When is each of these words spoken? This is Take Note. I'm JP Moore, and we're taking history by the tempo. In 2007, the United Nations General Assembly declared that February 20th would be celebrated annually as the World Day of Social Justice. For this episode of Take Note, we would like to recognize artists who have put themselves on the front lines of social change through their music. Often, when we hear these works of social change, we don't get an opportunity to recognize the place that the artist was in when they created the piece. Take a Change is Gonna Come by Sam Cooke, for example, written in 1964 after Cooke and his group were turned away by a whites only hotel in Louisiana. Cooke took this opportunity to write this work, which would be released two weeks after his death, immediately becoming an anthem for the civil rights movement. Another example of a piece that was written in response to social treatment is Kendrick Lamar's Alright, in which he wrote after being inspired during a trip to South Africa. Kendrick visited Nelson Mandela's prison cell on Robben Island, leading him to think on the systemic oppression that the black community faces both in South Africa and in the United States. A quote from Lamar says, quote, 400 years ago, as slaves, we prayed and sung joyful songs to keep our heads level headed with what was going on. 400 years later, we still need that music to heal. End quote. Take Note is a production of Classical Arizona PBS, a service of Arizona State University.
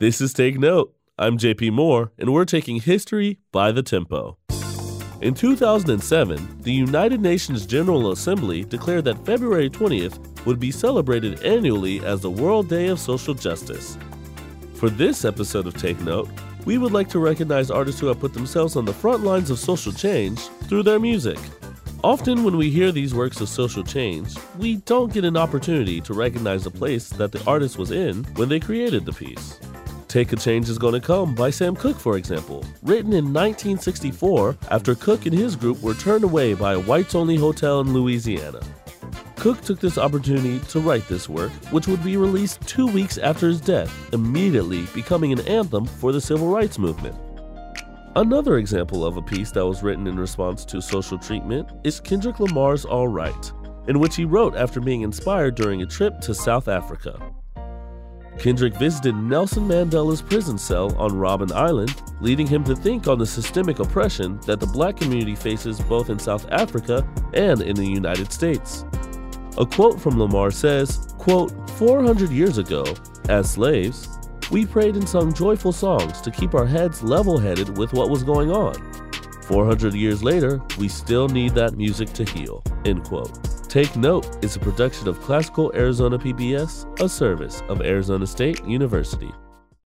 This 0.00 0.20
is 0.20 0.32
Take 0.32 0.60
Note. 0.60 0.94
I'm 1.18 1.38
JP 1.38 1.72
Moore, 1.72 2.12
and 2.18 2.32
we're 2.32 2.44
taking 2.44 2.80
history 2.80 3.40
by 3.50 3.72
the 3.72 3.82
tempo. 3.82 4.38
In 5.20 5.34
2007, 5.34 6.60
the 6.60 6.72
United 6.72 7.20
Nations 7.20 7.66
General 7.66 8.12
Assembly 8.12 8.62
declared 8.64 9.06
that 9.06 9.26
February 9.26 9.68
20th 9.68 10.46
would 10.46 10.60
be 10.60 10.70
celebrated 10.70 11.42
annually 11.42 11.98
as 12.04 12.20
the 12.20 12.30
World 12.30 12.68
Day 12.68 12.86
of 12.86 13.00
Social 13.00 13.34
Justice. 13.34 13.98
For 14.74 14.88
this 14.88 15.24
episode 15.24 15.66
of 15.66 15.76
Take 15.76 15.98
Note, 16.02 16.28
we 16.64 16.78
would 16.78 16.92
like 16.92 17.08
to 17.08 17.18
recognize 17.18 17.68
artists 17.68 18.00
who 18.00 18.06
have 18.06 18.20
put 18.20 18.34
themselves 18.34 18.76
on 18.76 18.84
the 18.84 18.94
front 18.94 19.24
lines 19.24 19.50
of 19.50 19.58
social 19.58 19.90
change 19.90 20.38
through 20.68 20.84
their 20.84 21.00
music. 21.00 21.40
Often, 22.04 22.44
when 22.44 22.56
we 22.56 22.70
hear 22.70 22.92
these 22.92 23.16
works 23.16 23.40
of 23.40 23.48
social 23.48 23.82
change, 23.82 24.36
we 24.58 24.76
don't 24.76 25.12
get 25.12 25.24
an 25.24 25.36
opportunity 25.36 26.00
to 26.02 26.14
recognize 26.14 26.62
the 26.62 26.70
place 26.70 27.08
that 27.08 27.32
the 27.32 27.44
artist 27.46 27.78
was 27.78 27.90
in 27.90 28.22
when 28.36 28.48
they 28.48 28.60
created 28.60 29.04
the 29.04 29.12
piece. 29.12 29.58
Take 30.08 30.32
a 30.32 30.36
Change 30.36 30.70
is 30.70 30.78
Gonna 30.78 31.02
Come 31.02 31.34
by 31.34 31.50
Sam 31.50 31.76
Cooke, 31.76 31.98
for 31.98 32.16
example, 32.16 32.64
written 32.82 33.12
in 33.12 33.26
1964 33.26 34.56
after 34.70 34.94
Cooke 34.94 35.26
and 35.26 35.34
his 35.34 35.54
group 35.54 35.82
were 35.82 35.92
turned 35.92 36.24
away 36.24 36.54
by 36.54 36.72
a 36.72 36.80
whites 36.80 37.14
only 37.14 37.36
hotel 37.36 37.80
in 37.80 37.92
Louisiana. 37.92 38.62
Cooke 39.36 39.60
took 39.60 39.80
this 39.80 39.98
opportunity 39.98 40.60
to 40.70 40.80
write 40.80 41.06
this 41.08 41.28
work, 41.28 41.52
which 41.70 41.86
would 41.86 42.02
be 42.02 42.16
released 42.16 42.66
two 42.66 42.86
weeks 42.86 43.18
after 43.18 43.48
his 43.48 43.60
death, 43.60 43.94
immediately 44.14 44.86
becoming 44.94 45.30
an 45.30 45.46
anthem 45.46 45.84
for 45.84 46.10
the 46.10 46.20
civil 46.20 46.48
rights 46.48 46.78
movement. 46.78 47.14
Another 48.16 48.56
example 48.56 49.04
of 49.04 49.18
a 49.18 49.22
piece 49.22 49.50
that 49.50 49.66
was 49.66 49.82
written 49.82 50.06
in 50.06 50.18
response 50.18 50.64
to 50.64 50.80
social 50.80 51.18
treatment 51.18 51.70
is 51.84 52.00
Kendrick 52.00 52.40
Lamar's 52.40 52.86
Alright, 52.86 53.52
in 53.88 54.00
which 54.00 54.16
he 54.16 54.24
wrote 54.24 54.56
after 54.56 54.80
being 54.80 55.02
inspired 55.02 55.54
during 55.54 55.82
a 55.82 55.86
trip 55.86 56.18
to 56.22 56.34
South 56.34 56.66
Africa. 56.66 57.20
Kendrick 58.38 58.74
visited 58.74 59.16
Nelson 59.16 59.66
Mandela's 59.66 60.22
prison 60.22 60.56
cell 60.58 60.94
on 60.96 61.10
Robben 61.10 61.50
Island, 61.52 62.02
leading 62.20 62.46
him 62.46 62.62
to 62.64 62.76
think 62.76 63.08
on 63.08 63.18
the 63.18 63.26
systemic 63.26 63.80
oppression 63.80 64.38
that 64.46 64.60
the 64.60 64.66
black 64.66 64.96
community 64.96 65.34
faces 65.34 65.80
both 65.80 66.08
in 66.08 66.18
South 66.18 66.46
Africa 66.52 67.06
and 67.34 67.62
in 67.62 67.74
the 67.74 67.84
United 67.84 68.32
States. 68.32 68.84
A 69.58 69.66
quote 69.66 70.00
from 70.00 70.20
Lamar 70.20 70.52
says, 70.52 71.14
quote, 71.18 71.52
400 71.70 72.30
years 72.30 72.58
ago, 72.58 72.84
as 73.28 73.50
slaves, 73.50 74.08
we 74.52 74.64
prayed 74.64 74.94
and 74.94 75.08
sung 75.08 75.34
joyful 75.34 75.72
songs 75.72 76.20
to 76.20 76.30
keep 76.30 76.54
our 76.54 76.66
heads 76.66 77.02
level 77.02 77.38
headed 77.38 77.76
with 77.76 77.92
what 77.92 78.08
was 78.08 78.22
going 78.22 78.52
on. 78.52 78.74
400 79.42 79.94
years 79.94 80.22
later, 80.22 80.60
we 80.78 80.88
still 80.88 81.28
need 81.28 81.54
that 81.54 81.76
music 81.76 82.12
to 82.12 82.24
heal. 82.24 82.62
End 82.84 83.02
quote. 83.02 83.47
Take 83.68 83.96
Note 83.96 84.42
is 84.42 84.56
a 84.56 84.60
production 84.60 85.08
of 85.08 85.20
Classical 85.20 85.70
Arizona 85.74 86.18
PBS, 86.18 86.86
a 87.02 87.08
service 87.08 87.62
of 87.68 87.82
Arizona 87.82 88.26
State 88.26 88.64
University. 88.64 89.30